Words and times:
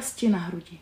bolesti 0.00 0.28
na 0.28 0.38
hrudi. 0.38 0.78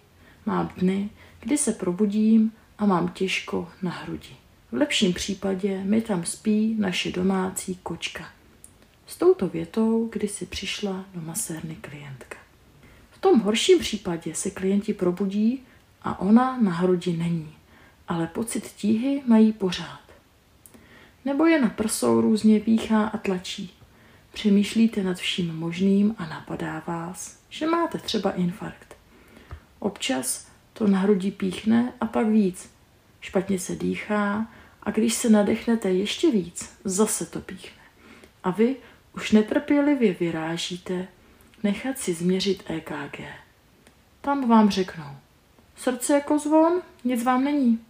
Mám 0.46 0.72
dny, 0.76 1.10
kdy 1.40 1.58
se 1.58 1.72
probudím 1.72 2.52
a 2.78 2.86
mám 2.86 3.08
těžko 3.08 3.68
na 3.82 3.90
hrudi. 3.90 4.36
V 4.72 4.74
lepším 4.74 5.14
případě 5.14 5.84
mi 5.84 6.00
tam 6.00 6.24
spí 6.24 6.76
naše 6.78 7.12
domácí 7.12 7.78
kočka. 7.82 8.28
S 9.06 9.16
touto 9.16 9.48
větou, 9.48 10.08
kdy 10.12 10.28
si 10.28 10.46
přišla 10.46 11.04
do 11.14 11.20
masérny 11.20 11.74
klientka. 11.74 12.36
V 13.10 13.18
tom 13.18 13.40
horším 13.40 13.78
případě 13.78 14.34
se 14.34 14.50
klienti 14.50 14.94
probudí 14.94 15.62
a 16.02 16.20
ona 16.20 16.60
na 16.60 16.72
hrudi 16.72 17.16
není, 17.16 17.54
ale 18.08 18.26
pocit 18.26 18.64
tíhy 18.76 19.22
mají 19.26 19.52
pořád. 19.52 20.00
Nebo 21.24 21.46
je 21.46 21.60
na 21.60 21.68
prsou 21.68 22.20
různě 22.20 22.60
píchá 22.60 23.06
a 23.06 23.18
tlačí. 23.18 23.74
Přemýšlíte 24.32 25.02
nad 25.02 25.16
vším 25.16 25.56
možným 25.56 26.14
a 26.18 26.26
napadá 26.26 26.82
vás, 26.86 27.38
že 27.48 27.66
máte 27.66 27.98
třeba 27.98 28.30
infarkt. 28.30 28.87
Občas 29.78 30.48
to 30.72 30.86
na 30.86 30.98
hrudi 30.98 31.30
píchne 31.30 31.92
a 32.00 32.06
pak 32.06 32.26
víc. 32.26 32.70
Špatně 33.20 33.58
se 33.58 33.76
dýchá 33.76 34.46
a 34.82 34.90
když 34.90 35.14
se 35.14 35.28
nadechnete 35.28 35.90
ještě 35.90 36.30
víc, 36.30 36.72
zase 36.84 37.26
to 37.26 37.40
píchne. 37.40 37.82
A 38.44 38.50
vy 38.50 38.76
už 39.14 39.32
netrpělivě 39.32 40.14
vyrážíte 40.14 41.08
nechat 41.62 41.98
si 41.98 42.14
změřit 42.14 42.62
EKG. 42.66 43.20
Tam 44.20 44.48
vám 44.48 44.70
řeknou, 44.70 45.16
srdce 45.76 46.14
jako 46.14 46.38
zvon, 46.38 46.82
nic 47.04 47.24
vám 47.24 47.44
není. 47.44 47.80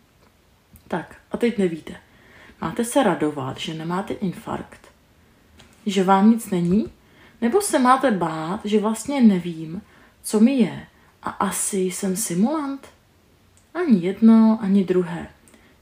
Tak, 0.89 1.17
a 1.33 1.37
teď 1.37 1.59
nevíte. 1.59 1.97
Máte 2.61 2.85
se 2.85 3.03
radovat, 3.03 3.59
že 3.59 3.75
nemáte 3.75 4.15
infarkt? 4.15 4.89
Že 5.87 6.05
vám 6.05 6.31
nic 6.31 6.51
není? 6.51 6.93
Nebo 7.41 7.61
se 7.61 7.79
máte 7.79 8.11
bát, 8.11 8.61
že 8.65 8.81
vlastně 8.81 9.21
nevím, 9.21 9.83
co 10.23 10.41
mi 10.41 10.53
je 10.53 10.87
a 11.23 11.31
asi 11.31 11.79
jsem 11.79 12.17
simulant? 12.17 12.89
Ani 13.75 14.07
jedno, 14.07 14.59
ani 14.63 14.85
druhé. 14.85 15.29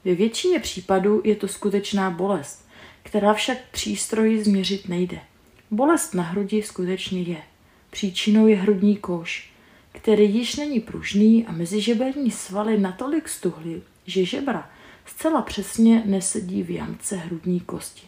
Ve 0.04 0.14
většině 0.14 0.60
případů 0.60 1.20
je 1.24 1.36
to 1.36 1.48
skutečná 1.48 2.10
bolest, 2.10 2.68
která 3.02 3.34
však 3.34 3.58
přístroji 3.70 4.44
změřit 4.44 4.88
nejde. 4.88 5.20
Bolest 5.70 6.14
na 6.14 6.22
hrudi 6.22 6.62
skutečně 6.62 7.22
je. 7.22 7.42
Příčinou 7.90 8.46
je 8.46 8.56
hrudní 8.56 8.96
koš, 8.96 9.50
který 9.92 10.34
již 10.34 10.56
není 10.56 10.80
pružný 10.80 11.46
a 11.46 11.52
mezižeberní 11.52 12.30
svaly 12.30 12.78
natolik 12.78 13.28
stuhly, 13.28 13.82
že 14.06 14.24
žebra 14.24 14.70
zcela 15.06 15.42
přesně 15.42 16.02
nesedí 16.06 16.62
v 16.62 16.70
jamce 16.70 17.16
hrudní 17.16 17.60
kosti. 17.60 18.06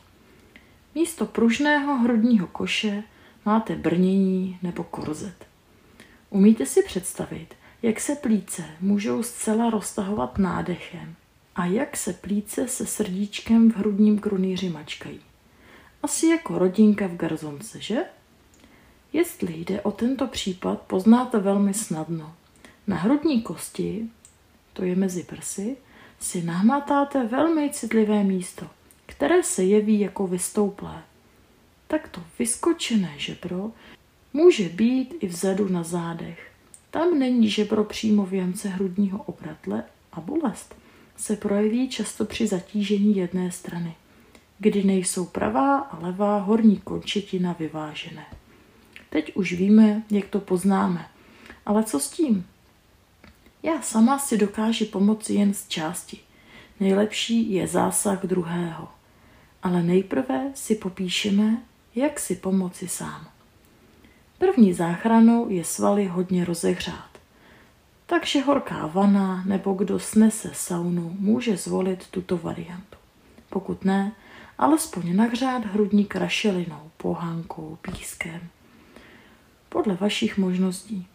Místo 0.95 1.27
pružného 1.27 1.99
hrudního 1.99 2.47
koše 2.47 3.03
máte 3.45 3.77
brnění 3.77 4.59
nebo 4.63 4.85
korzet. 4.85 5.47
Umíte 6.31 6.67
si 6.67 6.83
představit, 6.83 7.55
jak 7.83 8.01
se 8.01 8.15
plíce 8.15 8.65
můžou 8.81 9.23
zcela 9.23 9.71
roztahovat 9.71 10.39
nádechem 10.39 11.15
a 11.57 11.67
jak 11.67 11.97
se 11.97 12.13
plíce 12.13 12.69
se 12.69 12.87
srdíčkem 12.87 13.73
v 13.73 13.77
hrudním 13.77 14.19
krunýři 14.19 14.69
mačkají. 14.71 15.21
Asi 16.03 16.27
jako 16.27 16.59
rodinka 16.59 17.07
v 17.07 17.17
garzonce, 17.17 17.81
že? 17.81 17.99
Jestli 19.13 19.55
jde 19.55 19.81
o 19.81 19.91
tento 19.93 20.27
případ, 20.27 20.81
poznáte 20.81 21.39
velmi 21.39 21.75
snadno. 21.75 22.35
Na 22.87 22.97
hrudní 22.97 23.43
kosti, 23.43 24.09
to 24.73 24.85
je 24.85 24.97
mezi 24.97 25.23
prsy, 25.23 25.77
si 26.21 26.43
nahmatáte 26.43 27.27
velmi 27.27 27.71
citlivé 27.71 28.25
místo, 28.25 28.67
které 29.07 29.43
se 29.43 29.65
jeví 29.65 30.01
jako 30.01 30.27
vystouplé. 30.27 31.03
Takto 31.87 32.23
vyskočené 32.39 33.15
žebro 33.17 33.73
může 34.33 34.69
být 34.69 35.15
i 35.21 35.27
vzadu 35.27 35.69
na 35.69 35.83
zádech. 35.83 36.51
Tam 36.91 37.19
není 37.19 37.51
žebro 37.51 37.85
přímo 37.85 38.27
v 38.27 38.35
jamce 38.35 38.69
hrudního 38.69 39.23
obratle 39.23 39.85
a 40.13 40.21
bolest 40.21 40.75
se 41.17 41.37
projeví 41.37 41.89
často 41.89 42.25
při 42.25 42.47
zatížení 42.47 43.17
jedné 43.17 43.51
strany, 43.51 43.95
kdy 44.59 44.85
nejsou 44.85 45.25
pravá 45.25 45.79
a 45.79 45.99
levá 45.99 46.39
horní 46.39 46.77
končetina 46.77 47.57
vyvážené. 47.59 48.27
Teď 49.11 49.37
už 49.37 49.53
víme, 49.53 50.03
jak 50.11 50.29
to 50.29 50.41
poznáme. 50.41 51.09
Ale 51.67 51.85
co 51.85 52.01
s 52.01 52.11
tím? 52.11 52.47
Já 53.63 53.83
sama 53.83 54.19
si 54.19 54.39
dokážu 54.39 54.85
pomoci 54.85 55.35
jen 55.35 55.55
z 55.55 55.69
části. 55.69 56.19
Nejlepší 56.81 57.53
je 57.53 57.67
zásah 57.67 58.27
druhého. 58.27 58.89
Ale 59.63 59.83
nejprve 59.83 60.53
si 60.55 60.75
popíšeme, 60.75 61.63
jak 61.95 62.21
si 62.21 62.37
pomoci 62.37 62.89
sám. 62.89 63.29
První 64.39 64.73
záchranou 64.73 65.51
je 65.51 65.65
svaly 65.65 66.07
hodně 66.07 66.45
rozehřát. 66.45 67.09
Takže 68.07 68.41
horká 68.41 68.87
vana 68.87 69.43
nebo 69.47 69.73
kdo 69.73 69.99
snese 69.99 70.51
saunu 70.55 71.17
může 71.19 71.57
zvolit 71.57 72.07
tuto 72.11 72.37
variantu. 72.37 72.99
Pokud 73.51 73.85
ne, 73.85 74.13
alespoň 74.59 75.17
nahřát 75.17 75.65
hrudník 75.65 76.17
rašelinou, 76.17 76.91
pohánkou, 76.97 77.79
pískem 77.83 78.41
podle 79.69 79.95
vašich 79.95 80.39
možností. 80.39 81.07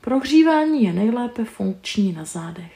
Prohřívání 0.00 0.84
je 0.84 0.92
nejlépe 0.92 1.44
funkční 1.44 2.12
na 2.12 2.24
zádech. 2.24 2.72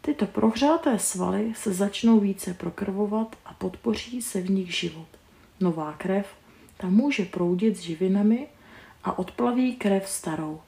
Tyto 0.00 0.26
prohřáté 0.26 0.98
svaly 0.98 1.52
se 1.56 1.72
začnou 1.72 2.20
více 2.20 2.54
prokrvovat 2.54 3.36
a 3.44 3.54
podpoří 3.54 4.22
se 4.22 4.40
v 4.40 4.50
nich 4.50 4.74
život. 4.74 5.06
Nová 5.60 5.92
krev 5.92 6.26
tam 6.76 6.94
může 6.94 7.24
proudit 7.24 7.76
s 7.76 7.80
živinami 7.80 8.46
a 9.06 9.18
odplaví 9.18 9.76
krev 9.76 10.08
starou. 10.08 10.60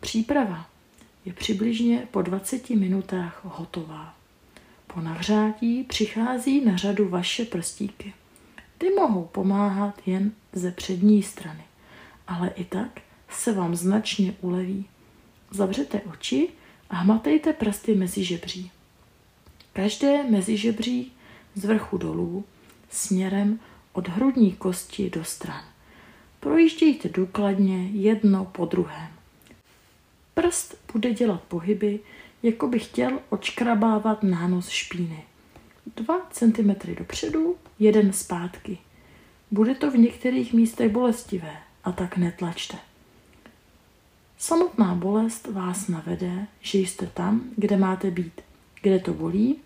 Příprava 0.00 0.66
je 1.24 1.32
přibližně 1.32 2.08
po 2.10 2.22
20 2.22 2.70
minutách 2.70 3.40
hotová. 3.44 4.14
Po 4.86 5.00
nahřátí 5.00 5.84
přichází 5.84 6.64
na 6.64 6.76
řadu 6.76 7.08
vaše 7.08 7.44
prstíky. 7.44 8.14
Ty 8.78 8.90
mohou 8.90 9.24
pomáhat 9.24 10.00
jen 10.06 10.32
ze 10.52 10.70
přední 10.70 11.22
strany 11.22 11.64
ale 12.26 12.48
i 12.48 12.64
tak 12.64 13.00
se 13.28 13.52
vám 13.52 13.76
značně 13.76 14.34
uleví. 14.40 14.84
Zavřete 15.50 16.00
oči 16.00 16.48
a 16.90 16.96
hmatejte 16.96 17.52
prsty 17.52 17.94
mezi 17.94 18.24
žebří. 18.24 18.70
Každé 19.72 20.22
mezi 20.30 20.56
žebří 20.56 21.12
z 21.54 21.64
vrchu 21.64 21.98
dolů 21.98 22.44
směrem 22.90 23.60
od 23.92 24.08
hrudní 24.08 24.52
kosti 24.52 25.10
do 25.10 25.24
stran. 25.24 25.64
Projíždějte 26.42 27.08
důkladně 27.08 27.86
jedno 27.86 28.44
po 28.44 28.64
druhém. 28.64 29.08
Prst 30.34 30.78
bude 30.92 31.12
dělat 31.14 31.42
pohyby, 31.42 32.00
jako 32.42 32.68
by 32.68 32.78
chtěl 32.78 33.18
očkrabávat 33.28 34.22
nános 34.22 34.68
špíny. 34.68 35.24
2 35.96 36.28
cm 36.30 36.94
dopředu, 36.98 37.56
jeden 37.78 38.12
zpátky. 38.12 38.78
Bude 39.50 39.74
to 39.74 39.90
v 39.90 39.98
některých 39.98 40.52
místech 40.52 40.92
bolestivé, 40.92 41.56
a 41.84 41.92
tak 41.92 42.16
netlačte. 42.16 42.76
Samotná 44.38 44.94
bolest 44.94 45.46
vás 45.46 45.88
navede, 45.88 46.46
že 46.60 46.78
jste 46.78 47.06
tam, 47.06 47.42
kde 47.56 47.76
máte 47.76 48.10
být. 48.10 48.40
Kde 48.82 48.98
to 48.98 49.12
bolí, 49.12 49.56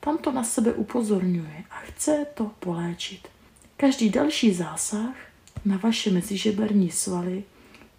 tam 0.00 0.18
to 0.18 0.32
na 0.32 0.44
sebe 0.44 0.72
upozorňuje 0.72 1.64
a 1.70 1.74
chce 1.74 2.26
to 2.34 2.50
poléčit. 2.60 3.28
Každý 3.76 4.10
další 4.10 4.52
zásah 4.52 5.25
na 5.66 5.76
vaše 5.76 6.10
mezižeberní 6.10 6.90
svaly 6.90 7.44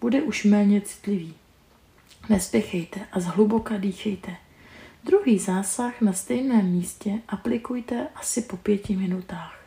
bude 0.00 0.22
už 0.22 0.44
méně 0.44 0.80
citlivý. 0.80 1.34
Nespěchejte 2.28 3.00
a 3.12 3.20
zhluboka 3.20 3.76
dýchejte. 3.76 4.36
Druhý 5.04 5.38
zásah 5.38 6.00
na 6.00 6.12
stejném 6.12 6.66
místě 6.66 7.18
aplikujte 7.28 8.08
asi 8.14 8.42
po 8.42 8.56
pěti 8.56 8.96
minutách. 8.96 9.64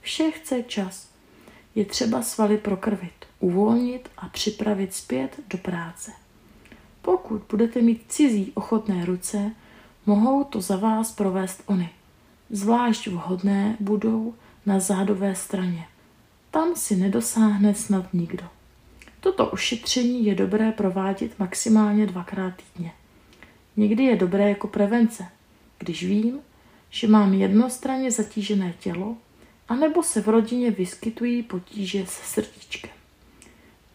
Vše 0.00 0.30
chce 0.30 0.62
čas. 0.62 1.08
Je 1.74 1.84
třeba 1.84 2.22
svaly 2.22 2.58
prokrvit 2.58 3.26
uvolnit 3.40 4.10
a 4.18 4.28
připravit 4.28 4.94
zpět 4.94 5.40
do 5.48 5.58
práce. 5.58 6.12
Pokud 7.02 7.42
budete 7.50 7.82
mít 7.82 8.04
cizí 8.08 8.52
ochotné 8.54 9.04
ruce, 9.04 9.50
mohou 10.06 10.44
to 10.44 10.60
za 10.60 10.76
vás 10.76 11.12
provést 11.12 11.62
oni. 11.66 11.90
Zvlášť 12.50 13.06
vhodné 13.06 13.76
budou 13.80 14.34
na 14.66 14.80
zádové 14.80 15.34
straně. 15.34 15.86
Tam 16.50 16.76
si 16.76 16.96
nedosáhne 16.96 17.74
snad 17.74 18.14
nikdo. 18.14 18.44
Toto 19.20 19.50
ošetření 19.50 20.24
je 20.26 20.34
dobré 20.34 20.72
provádět 20.72 21.38
maximálně 21.38 22.06
dvakrát 22.06 22.54
týdně. 22.56 22.92
Někdy 23.76 24.04
je 24.04 24.16
dobré 24.16 24.48
jako 24.48 24.68
prevence, 24.68 25.26
když 25.78 26.04
vím, 26.04 26.40
že 26.90 27.08
mám 27.08 27.34
jednostranně 27.34 28.10
zatížené 28.10 28.74
tělo, 28.80 29.16
anebo 29.68 30.02
se 30.02 30.20
v 30.20 30.28
rodině 30.28 30.70
vyskytují 30.70 31.42
potíže 31.42 32.06
se 32.06 32.24
srdíčkem. 32.24 32.90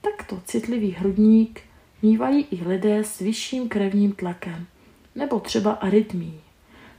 Takto 0.02 0.42
citlivý 0.46 0.92
hrudník 0.92 1.62
mívají 2.02 2.48
i 2.52 2.68
lidé 2.68 3.04
s 3.04 3.20
vyšším 3.20 3.70
krevním 3.70 4.12
tlakem 4.12 4.68
nebo 5.16 5.40
třeba 5.40 5.72
arytmí. 5.72 6.42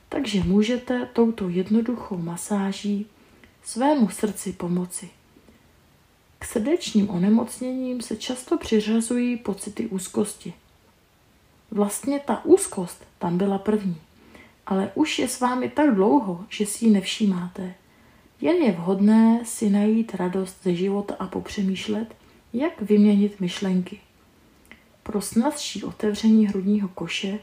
Takže 0.08 0.44
můžete 0.44 1.08
touto 1.12 1.48
jednoduchou 1.48 2.18
masáží 2.18 3.06
svému 3.62 4.08
srdci 4.08 4.52
pomoci. 4.52 5.10
Srdečním 6.54 7.10
onemocněním 7.10 8.00
se 8.00 8.16
často 8.16 8.58
přiřazují 8.58 9.36
pocity 9.36 9.86
úzkosti. 9.86 10.54
Vlastně 11.70 12.20
ta 12.20 12.44
úzkost 12.44 13.04
tam 13.18 13.38
byla 13.38 13.58
první, 13.58 13.96
ale 14.66 14.90
už 14.94 15.18
je 15.18 15.28
s 15.28 15.40
vámi 15.40 15.68
tak 15.68 15.94
dlouho, 15.94 16.44
že 16.48 16.66
si 16.66 16.84
ji 16.84 16.90
nevšímáte. 16.90 17.74
Jen 18.40 18.56
je 18.56 18.72
vhodné 18.72 19.40
si 19.44 19.70
najít 19.70 20.14
radost 20.14 20.56
ze 20.62 20.74
života 20.74 21.16
a 21.18 21.26
popřemýšlet, 21.26 22.14
jak 22.52 22.82
vyměnit 22.82 23.40
myšlenky. 23.40 24.00
Pro 25.02 25.20
snazší 25.20 25.84
otevření 25.84 26.46
hrudního 26.46 26.88
koše 26.88 27.38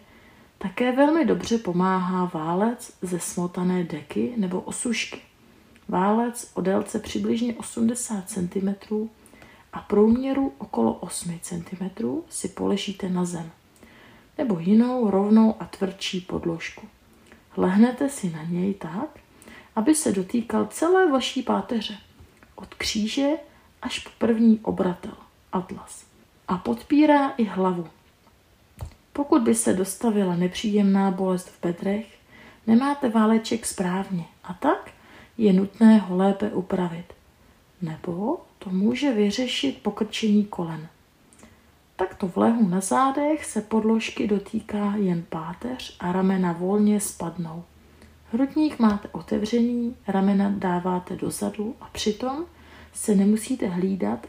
také 0.57 0.91
velmi 0.91 1.25
dobře 1.25 1.57
pomáhá 1.57 2.25
válec 2.33 2.93
ze 3.01 3.19
smotané 3.19 3.83
deky 3.83 4.33
nebo 4.37 4.61
osušky. 4.61 5.30
Válec 5.91 6.51
o 6.53 6.61
délce 6.61 6.99
přibližně 6.99 7.53
80 7.53 8.29
cm 8.29 8.75
a 9.73 9.79
průměru 9.79 10.53
okolo 10.57 10.93
8 10.93 11.39
cm 11.41 11.89
si 12.29 12.47
položíte 12.47 13.09
na 13.09 13.25
zem 13.25 13.51
nebo 14.37 14.59
jinou 14.59 15.11
rovnou 15.11 15.55
a 15.59 15.65
tvrdší 15.65 16.21
podložku. 16.21 16.87
Lehnete 17.57 18.09
si 18.09 18.29
na 18.29 18.43
něj 18.43 18.73
tak, 18.73 19.19
aby 19.75 19.95
se 19.95 20.11
dotýkal 20.11 20.65
celé 20.65 21.11
vaší 21.11 21.43
páteře, 21.43 21.97
od 22.55 22.73
kříže 22.73 23.29
až 23.81 23.99
po 23.99 24.09
první 24.17 24.59
obratel, 24.59 25.15
atlas. 25.51 26.05
A 26.47 26.57
podpírá 26.57 27.29
i 27.29 27.43
hlavu. 27.43 27.87
Pokud 29.13 29.41
by 29.41 29.55
se 29.55 29.73
dostavila 29.73 30.35
nepříjemná 30.35 31.11
bolest 31.11 31.47
v 31.47 31.61
bedrech, 31.61 32.19
nemáte 32.67 33.09
váleček 33.09 33.65
správně 33.65 34.25
a 34.43 34.53
tak 34.53 34.91
je 35.41 35.53
nutné 35.53 35.97
ho 35.97 36.17
lépe 36.17 36.49
upravit. 36.49 37.05
Nebo 37.81 38.37
to 38.59 38.69
může 38.69 39.13
vyřešit 39.13 39.81
pokrčení 39.83 40.45
kolen. 40.45 40.87
Takto 41.95 42.27
v 42.27 42.37
lehu 42.37 42.67
na 42.67 42.79
zádech 42.79 43.45
se 43.45 43.61
podložky 43.61 44.27
dotýká 44.27 44.93
jen 44.95 45.23
páteř 45.29 45.97
a 45.99 46.11
ramena 46.11 46.51
volně 46.51 46.99
spadnou. 46.99 47.63
Hrudník 48.31 48.79
máte 48.79 49.07
otevřený, 49.07 49.95
ramena 50.07 50.53
dáváte 50.57 51.15
dozadu 51.15 51.75
a 51.81 51.89
přitom 51.91 52.45
se 52.93 53.15
nemusíte 53.15 53.67
hlídat 53.67 54.27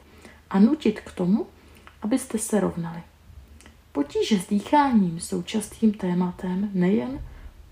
a 0.51 0.59
nutit 0.59 1.01
k 1.01 1.13
tomu, 1.13 1.47
abyste 2.03 2.39
se 2.39 2.61
rovnali. 2.61 3.03
Potíže 3.93 4.39
s 4.39 4.49
dýcháním 4.49 5.21
jsou 5.21 5.43
častým 5.43 5.93
tématem 5.93 6.71
nejen 6.73 7.21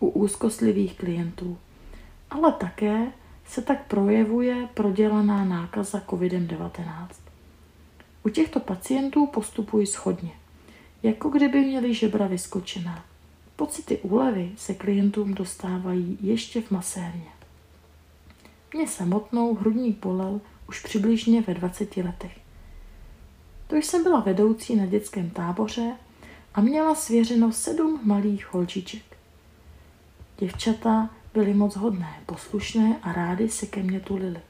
u 0.00 0.08
úzkostlivých 0.08 0.98
klientů, 0.98 1.58
ale 2.30 2.52
také 2.52 3.12
se 3.50 3.62
tak 3.62 3.86
projevuje 3.86 4.68
prodělaná 4.74 5.44
nákaza 5.44 6.02
COVID-19. 6.06 7.08
U 8.22 8.28
těchto 8.28 8.60
pacientů 8.60 9.26
postupují 9.26 9.86
schodně, 9.86 10.30
jako 11.02 11.28
kdyby 11.28 11.60
měli 11.60 11.94
žebra 11.94 12.26
vyskočená. 12.26 13.04
Pocity 13.56 13.98
úlevy 13.98 14.52
se 14.56 14.74
klientům 14.74 15.34
dostávají 15.34 16.18
ještě 16.20 16.62
v 16.62 16.70
masérně. 16.70 17.30
Mě 18.74 18.88
samotnou 18.88 19.54
hrudní 19.54 19.92
bolel 19.92 20.40
už 20.68 20.82
přibližně 20.82 21.42
ve 21.42 21.54
20 21.54 21.96
letech. 21.96 22.40
To 23.66 23.76
jsem 23.76 24.02
byla 24.02 24.20
vedoucí 24.20 24.76
na 24.76 24.86
dětském 24.86 25.30
táboře 25.30 25.92
a 26.54 26.60
měla 26.60 26.94
svěřeno 26.94 27.52
sedm 27.52 28.00
malých 28.02 28.52
holčiček. 28.52 29.02
Děvčata 30.38 31.10
byly 31.34 31.54
moc 31.54 31.76
hodné, 31.76 32.20
poslušné 32.26 32.98
a 33.02 33.12
rády 33.12 33.48
se 33.48 33.66
ke 33.66 33.82
mně 33.82 34.00
tulily. 34.00 34.40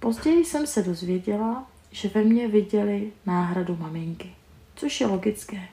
Později 0.00 0.44
jsem 0.44 0.66
se 0.66 0.82
dozvěděla, 0.82 1.66
že 1.90 2.08
ve 2.08 2.24
mně 2.24 2.48
viděli 2.48 3.12
náhradu 3.26 3.76
maminky, 3.76 4.34
což 4.74 5.00
je 5.00 5.06
logické, 5.06 5.68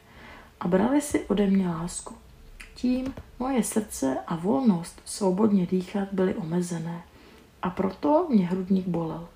a 0.60 0.68
brali 0.68 1.02
si 1.02 1.20
ode 1.26 1.48
mě 1.48 1.68
lásku. 1.68 2.16
Tím 2.76 3.14
moje 3.40 3.64
srdce 3.64 4.18
a 4.28 4.36
volnost 4.36 5.02
svobodně 5.06 5.66
dýchat 5.66 6.08
byly 6.12 6.36
omezené 6.36 7.04
a 7.62 7.70
proto 7.70 8.28
mě 8.30 8.48
hrudník 8.48 8.88
bolel. 8.88 9.28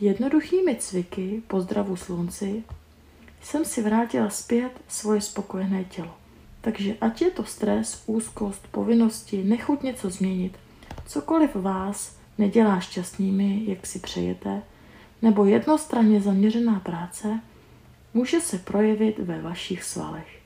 Jednoduchými 0.00 0.76
cviky, 0.76 1.42
pozdravu 1.46 1.96
slunci, 1.96 2.64
jsem 3.42 3.64
si 3.64 3.82
vrátila 3.82 4.30
zpět 4.30 4.72
svoje 4.88 5.20
spokojené 5.20 5.84
tělo. 5.84 6.19
Takže 6.60 6.94
ať 7.00 7.22
je 7.22 7.30
to 7.30 7.44
stres, 7.44 8.02
úzkost, 8.06 8.66
povinnosti, 8.70 9.44
nechuť 9.44 9.82
něco 9.82 10.10
změnit, 10.10 10.58
cokoliv 11.06 11.54
vás 11.54 12.16
nedělá 12.38 12.80
šťastnými, 12.80 13.62
jak 13.66 13.86
si 13.86 13.98
přejete, 13.98 14.62
nebo 15.22 15.44
jednostranně 15.44 16.20
zaměřená 16.20 16.80
práce, 16.80 17.40
může 18.14 18.40
se 18.40 18.58
projevit 18.58 19.18
ve 19.18 19.42
vašich 19.42 19.84
svalech. 19.84 20.40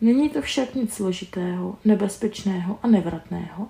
Není 0.00 0.30
to 0.30 0.42
však 0.42 0.74
nic 0.74 0.94
složitého, 0.94 1.78
nebezpečného 1.84 2.78
a 2.82 2.86
nevratného, 2.86 3.68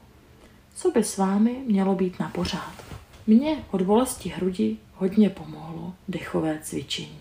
co 0.74 0.90
by 0.90 1.04
s 1.04 1.16
vámi 1.16 1.56
mělo 1.66 1.94
být 1.94 2.20
na 2.20 2.28
pořád. 2.28 2.84
Mně 3.26 3.56
od 3.70 3.82
bolesti 3.82 4.28
hrudi 4.28 4.76
hodně 4.94 5.30
pomohlo 5.30 5.94
dechové 6.08 6.58
cvičení. 6.62 7.18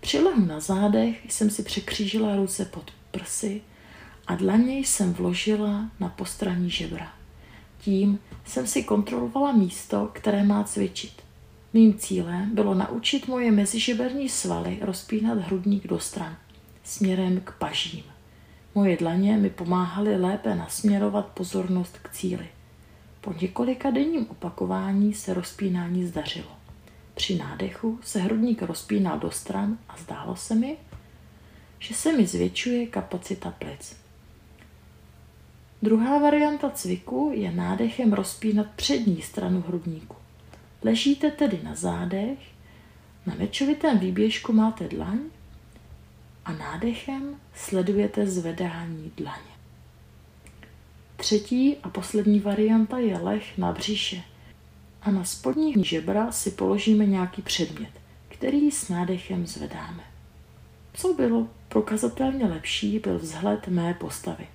Při 0.00 0.18
lehu 0.18 0.46
na 0.46 0.60
zádech 0.60 1.32
jsem 1.32 1.50
si 1.50 1.62
překřížila 1.62 2.36
ruce 2.36 2.64
pod 2.64 2.90
prsy 3.10 3.62
a 4.28 4.34
dlaně 4.34 4.78
jsem 4.78 5.12
vložila 5.12 5.90
na 6.00 6.08
postraní 6.08 6.70
žebra. 6.70 7.12
Tím 7.80 8.18
jsem 8.44 8.66
si 8.66 8.82
kontrolovala 8.82 9.52
místo, 9.52 10.10
které 10.12 10.44
má 10.44 10.64
cvičit. 10.64 11.22
Mým 11.72 11.98
cílem 11.98 12.54
bylo 12.54 12.74
naučit 12.74 13.28
moje 13.28 13.50
mezižeberní 13.50 14.28
svaly 14.28 14.78
rozpínat 14.80 15.38
hrudník 15.38 15.86
do 15.86 15.98
stran, 15.98 16.36
směrem 16.84 17.40
k 17.40 17.52
pažím. 17.58 18.04
Moje 18.74 18.96
dlaně 18.96 19.36
mi 19.36 19.50
pomáhaly 19.50 20.16
lépe 20.16 20.54
nasměrovat 20.54 21.26
pozornost 21.26 21.98
k 22.02 22.10
cíli. 22.10 22.48
Po 23.20 23.32
několika 23.40 23.90
denním 23.90 24.26
opakování 24.30 25.14
se 25.14 25.34
rozpínání 25.34 26.06
zdařilo. 26.06 26.50
Při 27.14 27.38
nádechu 27.38 27.98
se 28.02 28.20
hrudník 28.20 28.62
rozpínal 28.62 29.18
do 29.18 29.30
stran 29.30 29.78
a 29.88 29.96
zdálo 29.96 30.36
se 30.36 30.54
mi, 30.54 30.76
že 31.78 31.94
se 31.94 32.16
mi 32.16 32.26
zvětšuje 32.26 32.86
kapacita 32.86 33.50
plic. 33.50 34.07
Druhá 35.82 36.18
varianta 36.18 36.70
cviku 36.70 37.32
je 37.34 37.52
nádechem 37.52 38.12
rozpínat 38.12 38.66
přední 38.76 39.22
stranu 39.22 39.64
hrudníku. 39.68 40.16
Ležíte 40.82 41.30
tedy 41.30 41.60
na 41.62 41.74
zádech, 41.74 42.38
na 43.26 43.34
mečovitém 43.34 43.98
výběžku 43.98 44.52
máte 44.52 44.88
dlaň 44.88 45.18
a 46.44 46.52
nádechem 46.52 47.36
sledujete 47.54 48.26
zvedání 48.26 49.12
dlaně. 49.16 49.52
Třetí 51.16 51.76
a 51.82 51.88
poslední 51.88 52.40
varianta 52.40 52.98
je 52.98 53.18
leh 53.18 53.58
na 53.58 53.72
břiše 53.72 54.22
a 55.02 55.10
na 55.10 55.24
spodní 55.24 55.84
žebra 55.84 56.32
si 56.32 56.50
položíme 56.50 57.06
nějaký 57.06 57.42
předmět, 57.42 57.92
který 58.28 58.70
s 58.70 58.88
nádechem 58.88 59.46
zvedáme. 59.46 60.04
Co 60.94 61.14
bylo 61.14 61.48
prokazatelně 61.68 62.44
lepší, 62.44 62.98
byl 62.98 63.18
vzhled 63.18 63.68
mé 63.68 63.94
postavy. 63.94 64.46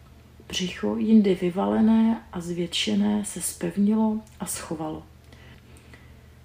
Břicho, 0.47 0.97
jindy 0.97 1.35
vyvalené 1.35 2.23
a 2.31 2.41
zvětšené, 2.41 3.25
se 3.25 3.41
spevnilo 3.41 4.19
a 4.39 4.45
schovalo. 4.45 5.03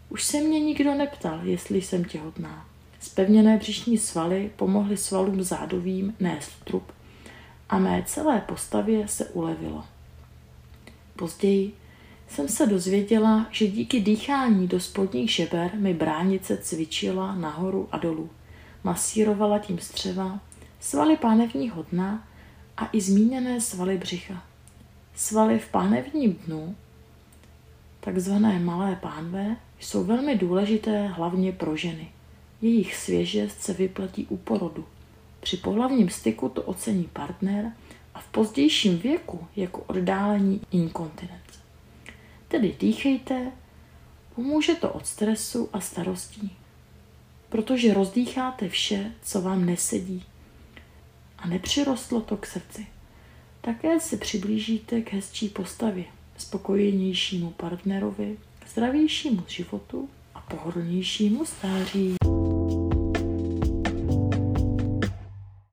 Už 0.09 0.25
se 0.25 0.40
mě 0.40 0.61
nikdo 0.61 0.95
neptal, 0.95 1.40
jestli 1.43 1.83
jsem 1.83 2.05
těhotná. 2.05 2.67
Spevněné 3.00 3.57
břišní 3.57 3.99
svaly 3.99 4.50
pomohly 4.57 4.97
svalům 4.97 5.43
zádovým 5.43 6.14
nést 6.21 6.64
trup 6.64 6.93
a 7.69 7.78
mé 7.78 8.02
celé 8.07 8.40
postavě 8.40 9.09
se 9.09 9.25
ulevilo. 9.25 9.85
Později 11.17 11.73
jsem 12.28 12.49
se 12.49 12.67
dozvěděla, 12.67 13.47
že 13.50 13.67
díky 13.67 14.00
dýchání 14.00 14.69
do 14.69 14.81
spodních 14.81 15.31
žeber 15.31 15.71
mi 15.75 15.95
bránice 15.95 16.57
cvičila 16.57 17.35
nahoru 17.35 17.88
a 17.93 17.99
dolů. 17.99 18.31
Masírovala 18.85 19.59
tím 19.59 19.78
střeva, 19.78 20.40
svaly 20.81 21.17
pánevního 21.17 21.87
dna 21.93 22.28
a 22.78 22.88
i 22.92 23.00
zmíněné 23.00 23.61
svaly 23.61 23.99
břicha. 23.99 24.42
Svaly 25.14 25.58
v 25.58 25.68
pánevním 25.68 26.32
dnu, 26.32 26.76
takzvané 28.00 28.58
malé 28.58 28.97
pánve, 28.97 29.56
jsou 29.80 30.04
velmi 30.04 30.37
důležité 30.37 31.06
hlavně 31.06 31.52
pro 31.52 31.76
ženy. 31.76 32.12
Jejich 32.62 32.97
svěžest 32.97 33.61
se 33.61 33.73
vyplatí 33.73 34.26
u 34.26 34.37
porodu. 34.37 34.87
Při 35.40 35.56
pohlavním 35.56 36.11
styku 36.11 36.49
to 36.49 36.62
ocení 36.62 37.04
partner 37.04 37.73
a 38.14 38.20
v 38.20 38.26
pozdějším 38.26 38.99
věku 38.99 39.47
jako 39.56 39.82
oddálení 39.82 40.61
inkontinence. 40.70 41.61
Tedy 42.49 42.76
dýchejte, 42.80 43.52
pomůže 44.35 44.75
to 44.75 44.92
od 44.92 45.06
stresu 45.06 45.68
a 45.73 45.80
starostí, 45.80 46.56
protože 47.49 47.94
rozdýcháte 47.94 48.68
vše, 48.68 49.12
co 49.23 49.42
vám 49.42 49.66
nesedí 49.66 50.25
a 51.38 51.49
nepřirostlo 51.49 52.21
to 52.21 52.37
k 52.37 52.47
srdci. 52.47 52.87
Také 53.61 54.00
se 54.00 54.16
přiblížíte 54.16 55.00
k 55.00 55.12
hezčí 55.12 55.49
postavě, 55.49 56.04
spokojenějšímu 56.37 57.50
partnerovi, 57.50 58.37
zdravějšímu 58.73 59.42
životu 59.49 60.09
a 60.35 60.40
pohodlnějšímu 60.40 61.45
stáří. 61.45 62.17